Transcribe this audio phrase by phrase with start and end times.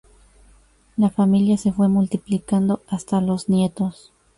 [0.97, 4.11] La familia se fue multiplicando hasta los nietos..